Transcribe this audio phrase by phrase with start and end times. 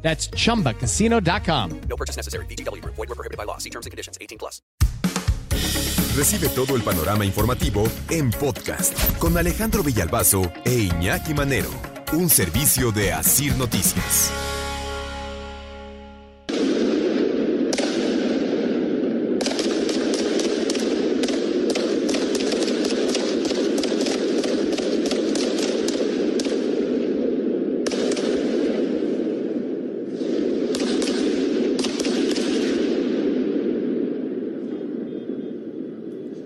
[0.00, 1.80] That's chumbacasino.com.
[1.88, 2.46] No purchase necessary.
[2.46, 2.82] BGW.
[2.84, 3.58] Void were prohibited by law.
[3.58, 4.16] See terms and conditions.
[4.20, 4.62] 18 plus.
[6.16, 11.70] Recibe todo el panorama informativo en podcast con Alejandro Villalbazo e Iñaki Manero,
[12.12, 14.32] un servicio de Asir Noticias.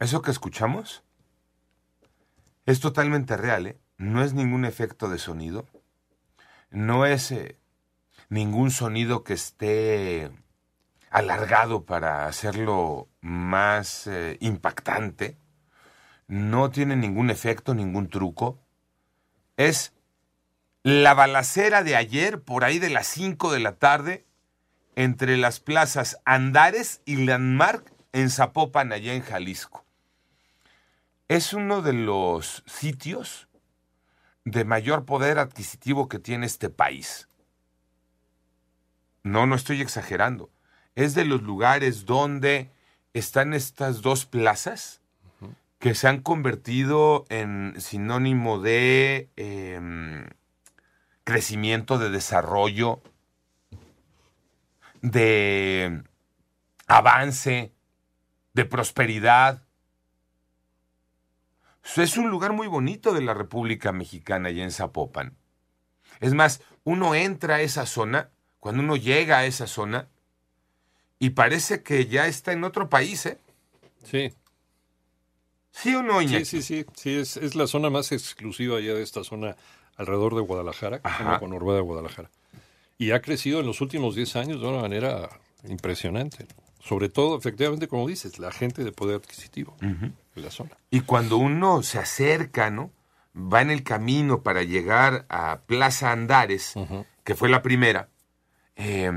[0.00, 1.02] Eso que escuchamos
[2.64, 3.78] es totalmente real, ¿eh?
[3.98, 5.66] No es ningún efecto de sonido.
[6.70, 7.58] No es eh,
[8.30, 10.30] ningún sonido que esté
[11.10, 15.36] alargado para hacerlo más eh, impactante.
[16.28, 18.58] No tiene ningún efecto, ningún truco.
[19.58, 19.92] Es
[20.82, 24.24] la balacera de ayer, por ahí de las 5 de la tarde,
[24.96, 29.84] entre las plazas Andares y Landmark en Zapopan, allá en Jalisco.
[31.30, 33.46] Es uno de los sitios
[34.44, 37.28] de mayor poder adquisitivo que tiene este país.
[39.22, 40.50] No, no estoy exagerando.
[40.96, 42.72] Es de los lugares donde
[43.14, 45.02] están estas dos plazas
[45.78, 50.26] que se han convertido en sinónimo de em,
[51.22, 53.02] crecimiento, de desarrollo,
[55.00, 56.02] de
[56.88, 57.72] avance,
[58.52, 59.62] de prosperidad.
[61.96, 65.36] Es un lugar muy bonito de la República Mexicana y en Zapopan.
[66.20, 70.08] Es más, uno entra a esa zona, cuando uno llega a esa zona,
[71.18, 73.38] y parece que ya está en otro país, ¿eh?
[74.04, 74.32] Sí.
[75.70, 76.44] ¿Sí o no, Iñaki?
[76.44, 76.86] Sí, sí, sí.
[76.94, 79.56] sí es, es, la zona más exclusiva ya de esta zona
[79.96, 82.30] alrededor de Guadalajara, con Conurbada de Guadalajara.
[82.98, 85.28] Y ha crecido en los últimos 10 años de una manera
[85.68, 86.46] impresionante.
[86.82, 90.70] Sobre todo, efectivamente, como dices, la gente de poder adquisitivo de la zona.
[90.90, 92.90] Y cuando uno se acerca, ¿no?
[93.36, 96.74] Va en el camino para llegar a Plaza Andares,
[97.24, 98.08] que fue la primera.
[98.76, 99.10] eh,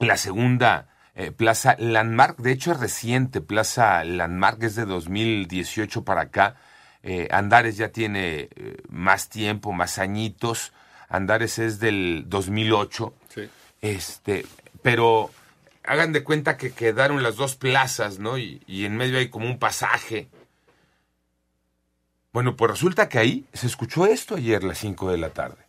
[0.00, 6.22] la segunda, eh, Plaza Landmark, de hecho es reciente, Plaza Landmark es de 2018 para
[6.22, 6.56] acá.
[7.02, 10.72] Eh, Andares ya tiene eh, más tiempo, más añitos.
[11.08, 13.14] Andares es del 2008.
[13.28, 13.48] Sí.
[13.82, 14.46] Este,
[14.82, 15.30] pero
[15.84, 18.38] hagan de cuenta que quedaron las dos plazas, ¿no?
[18.38, 20.28] Y, y en medio hay como un pasaje.
[22.32, 25.64] Bueno, pues resulta que ahí se escuchó esto ayer a las 5 de la tarde.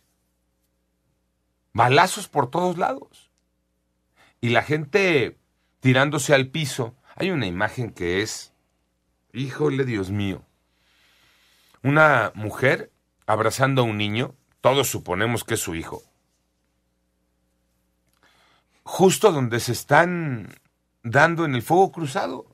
[1.72, 3.30] Balazos por todos lados.
[4.40, 5.36] Y la gente
[5.86, 6.96] tirándose al piso.
[7.14, 8.52] Hay una imagen que es,
[9.32, 10.42] híjole Dios mío,
[11.84, 12.90] una mujer
[13.26, 16.02] abrazando a un niño, todos suponemos que es su hijo,
[18.86, 20.54] justo donde se están
[21.02, 22.46] dando en el fuego cruzado.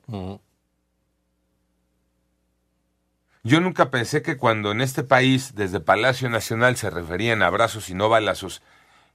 [3.43, 7.89] Yo nunca pensé que cuando en este país, desde Palacio Nacional, se referían a abrazos
[7.89, 8.63] y no balazos,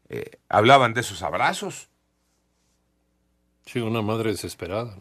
[0.08, 1.88] eh, hablaban de esos abrazos.
[3.66, 4.96] Sí, una madre desesperada,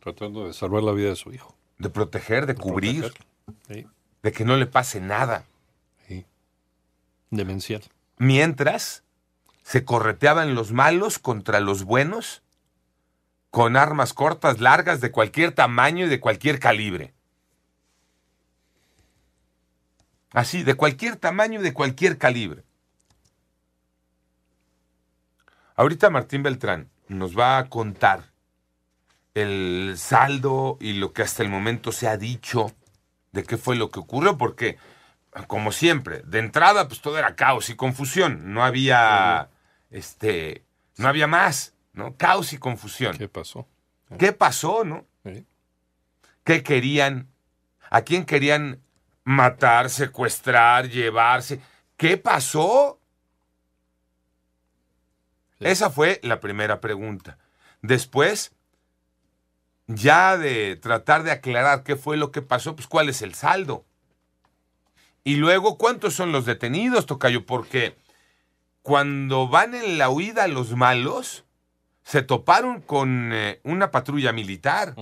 [0.00, 1.54] tratando de salvar la vida de su hijo.
[1.76, 3.26] De proteger, de cubrir, protegerlo.
[3.68, 3.86] Sí,
[4.22, 5.44] de que no le pase nada.
[6.06, 6.24] sí.
[7.30, 7.82] Demencial.
[8.16, 9.04] Mientras
[9.68, 12.42] se correteaban los malos contra los buenos
[13.50, 17.12] con armas cortas, largas, de cualquier tamaño y de cualquier calibre.
[20.32, 22.64] Así, de cualquier tamaño y de cualquier calibre.
[25.76, 28.32] Ahorita Martín Beltrán nos va a contar
[29.34, 32.74] el saldo y lo que hasta el momento se ha dicho
[33.32, 34.78] de qué fue lo que ocurrió, porque,
[35.46, 38.54] como siempre, de entrada, pues todo era caos y confusión.
[38.54, 39.50] No había,
[39.90, 40.64] este,
[40.96, 42.16] no había más, ¿no?
[42.16, 43.16] Caos y confusión.
[43.16, 43.66] ¿Qué pasó?
[44.18, 45.06] ¿Qué pasó, no?
[46.44, 47.28] ¿Qué querían?
[47.90, 48.82] ¿A quién querían
[49.24, 51.60] matar, secuestrar, llevarse?
[51.96, 53.00] ¿Qué pasó?
[55.58, 55.66] Sí.
[55.66, 57.38] Esa fue la primera pregunta.
[57.82, 58.52] Después,
[59.86, 63.84] ya de tratar de aclarar qué fue lo que pasó, pues cuál es el saldo.
[65.24, 67.44] Y luego, ¿cuántos son los detenidos, Tocayo?
[67.44, 67.96] Porque
[68.88, 71.44] cuando van en la huida los malos,
[72.04, 74.94] se toparon con eh, una patrulla militar.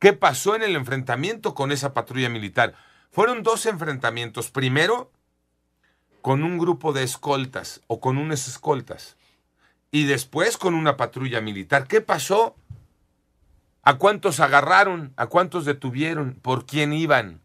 [0.00, 2.74] ¿Qué pasó en el enfrentamiento con esa patrulla militar?
[3.12, 4.50] Fueron dos enfrentamientos.
[4.50, 5.12] Primero,
[6.22, 9.16] con un grupo de escoltas o con unas escoltas.
[9.92, 11.86] Y después con una patrulla militar.
[11.86, 12.56] ¿Qué pasó?
[13.84, 15.12] ¿A cuántos agarraron?
[15.14, 16.34] ¿A cuántos detuvieron?
[16.34, 17.42] ¿Por quién iban?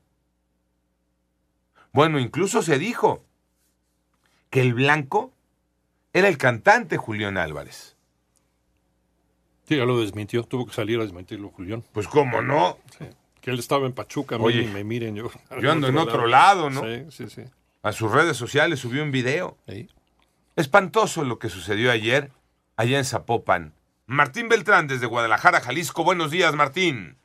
[1.94, 3.24] Bueno, incluso se dijo
[4.56, 5.34] que el blanco
[6.14, 7.98] era el cantante Julián Álvarez.
[9.68, 11.84] Sí, ya lo desmintió, tuvo que salir a desmentirlo Julián.
[11.92, 13.04] Pues cómo no, Sí.
[13.42, 15.30] Que él estaba en Pachuca, Oye, miren, me miren yo.
[15.62, 16.84] yo ando en otro lado, ¿no?
[16.84, 17.42] Sí, sí, sí.
[17.84, 19.58] A sus redes sociales subió un video.
[19.68, 19.90] Sí.
[20.56, 22.32] Espantoso lo que sucedió ayer
[22.78, 23.74] allá en Zapopan.
[24.06, 26.06] Martín Beltrán desde Guadalajara, Jalisco.
[26.06, 27.18] Buenos días, Martín.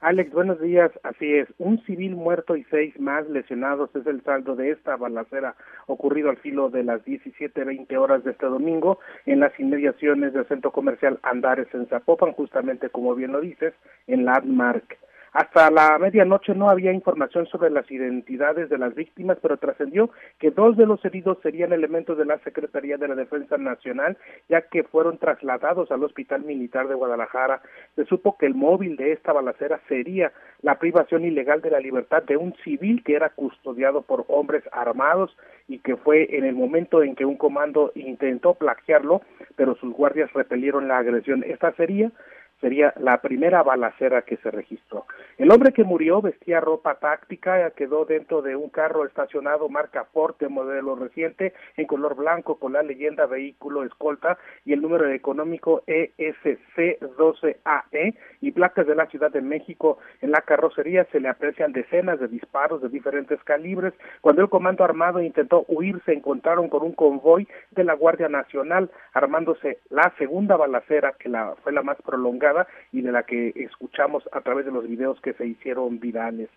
[0.00, 0.92] Alex, buenos días.
[1.02, 5.56] Así es, un civil muerto y seis más lesionados es el saldo de esta balacera
[5.88, 10.70] ocurrido al filo de las 17:20 horas de este domingo en las inmediaciones del centro
[10.70, 13.74] comercial Andares en Zapopan, justamente como bien lo dices,
[14.06, 14.98] en Landmark.
[15.32, 20.50] Hasta la medianoche no había información sobre las identidades de las víctimas, pero trascendió que
[20.50, 24.16] dos de los heridos serían elementos de la Secretaría de la Defensa Nacional,
[24.48, 27.60] ya que fueron trasladados al Hospital Militar de Guadalajara.
[27.96, 30.32] Se supo que el móvil de esta balacera sería
[30.62, 35.36] la privación ilegal de la libertad de un civil que era custodiado por hombres armados
[35.68, 39.20] y que fue en el momento en que un comando intentó plagiarlo,
[39.56, 41.44] pero sus guardias repelieron la agresión.
[41.46, 42.10] Esta sería
[42.60, 45.06] sería la primera balacera que se registró.
[45.36, 50.48] El hombre que murió vestía ropa táctica, quedó dentro de un carro estacionado marca Forte,
[50.48, 56.12] modelo reciente, en color blanco, con la leyenda vehículo escolta y el número económico E
[56.18, 59.98] ESC12AE y placas de la Ciudad de México.
[60.20, 63.94] En la carrocería se le aprecian decenas de disparos de diferentes calibres.
[64.20, 68.90] Cuando el comando armado intentó huir, se encontraron con un convoy de la Guardia Nacional,
[69.12, 72.47] armándose la segunda balacera, que la, fue la más prolongada
[72.92, 76.48] y de la que escuchamos a través de los videos que se hicieron virales.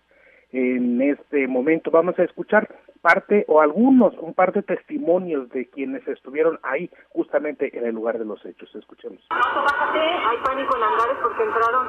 [0.52, 2.68] En este momento vamos a escuchar
[3.00, 8.18] parte o algunos, un par de testimonios de quienes estuvieron ahí justamente en el lugar
[8.18, 8.74] de los hechos.
[8.74, 9.20] Escuchemos.
[9.30, 11.86] Hay pánico en Andares porque entraron,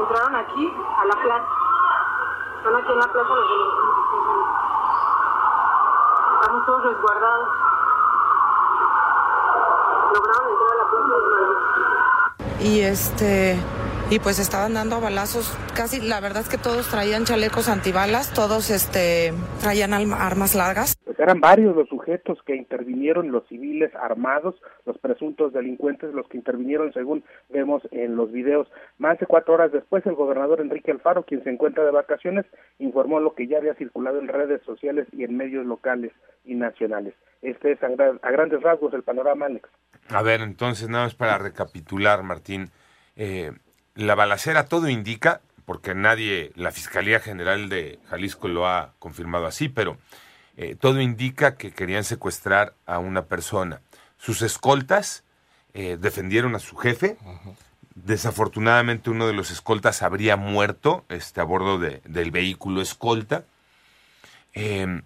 [0.00, 1.48] entraron aquí a la plaza.
[2.58, 3.70] Están aquí en la plaza los.
[6.40, 7.48] Estamos todos resguardados.
[10.14, 11.97] Lograron entrar a la plaza de Madrid.
[12.62, 13.56] Y este
[14.10, 15.50] y pues estaban dando balazos.
[15.74, 21.40] Casi la verdad es que todos traían chalecos antibalas todos este traían armas largas Eran
[21.40, 24.54] varios los sujetos que intervinieron, los civiles armados,
[24.86, 28.68] los presuntos delincuentes, los que intervinieron según vemos en los videos.
[28.98, 32.46] Más de cuatro horas después, el gobernador Enrique Alfaro, quien se encuentra de vacaciones,
[32.78, 36.12] informó lo que ya había circulado en redes sociales y en medios locales
[36.44, 37.14] y nacionales.
[37.42, 39.68] Este es a grandes rasgos el panorama, Alex.
[40.10, 42.70] A ver, entonces, nada más para recapitular, Martín.
[43.16, 43.52] Eh,
[43.96, 49.68] la balacera todo indica, porque nadie, la Fiscalía General de Jalisco lo ha confirmado así,
[49.68, 49.96] pero
[50.60, 53.80] eh, todo indica que querían secuestrar a una persona.
[54.18, 55.22] Sus escoltas
[55.72, 57.16] eh, defendieron a su jefe.
[57.94, 63.44] Desafortunadamente uno de los escoltas habría muerto este, a bordo de- del vehículo escolta.
[64.54, 65.02] Eh,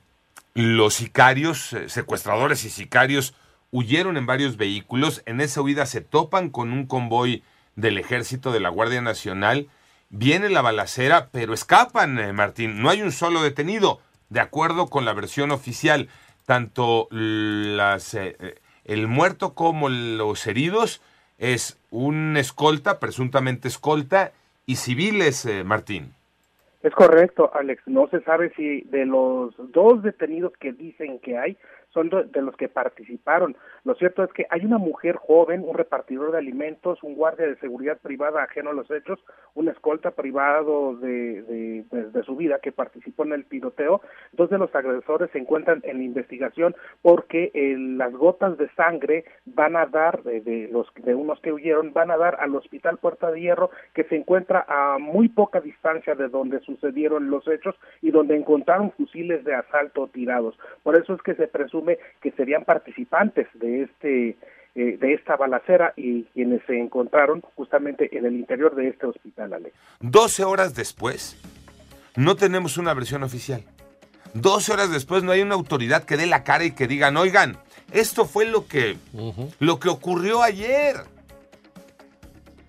[0.54, 3.34] los sicarios, eh, secuestradores y sicarios
[3.70, 5.22] huyeron en varios vehículos.
[5.26, 7.43] En esa huida se topan con un convoy
[7.76, 9.69] del ejército de la Guardia Nacional.
[10.10, 12.82] Viene la balacera, pero escapan, Martín.
[12.82, 14.00] No hay un solo detenido.
[14.33, 16.09] De acuerdo con la versión oficial,
[16.47, 18.55] tanto las, eh, eh,
[18.87, 21.03] el muerto como los heridos
[21.37, 24.33] es un escolta, presuntamente escolta,
[24.65, 26.15] y civiles, eh, Martín.
[26.83, 27.83] Es correcto, Alex.
[27.85, 31.59] No se sabe si de los dos detenidos que dicen que hay,
[31.92, 33.56] son de los que participaron.
[33.84, 37.56] Lo cierto es que hay una mujer joven, un repartidor de alimentos, un guardia de
[37.56, 39.18] seguridad privada ajeno a los hechos,
[39.54, 44.00] un escolta privado de, de, de- de su vida que participó en el tiroteo.
[44.32, 49.76] Dos de los agresores se encuentran en investigación porque eh, las gotas de sangre van
[49.76, 53.40] a dar, de los de unos que huyeron, van a dar al hospital Puerta de
[53.40, 58.37] Hierro que se encuentra a muy poca distancia de donde sucedieron los hechos y donde
[58.37, 60.58] encontraron fusiles de asalto tirados.
[60.82, 61.82] Por eso es que se presume
[62.21, 64.37] que serían participantes de este
[64.75, 69.53] eh, de esta balacera y quienes se encontraron justamente en el interior de este hospital,
[69.53, 69.75] Alex.
[70.01, 71.37] 12 horas después,
[72.17, 73.65] no tenemos una versión oficial.
[74.33, 77.59] 12 horas después no hay una autoridad que dé la cara y que digan, oigan,
[77.93, 78.97] esto fue lo que,
[79.59, 80.97] lo que ocurrió ayer.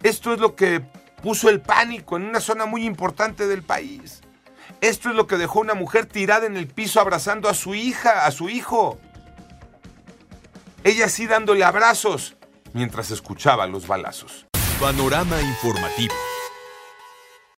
[0.04, 0.82] Esto es lo que
[1.22, 4.22] puso el pánico en una zona muy importante del país.
[4.84, 8.26] Esto es lo que dejó una mujer tirada en el piso abrazando a su hija,
[8.26, 9.00] a su hijo.
[10.84, 12.36] Ella sí dándole abrazos
[12.74, 14.46] mientras escuchaba los balazos.
[14.82, 16.14] Panorama informativo.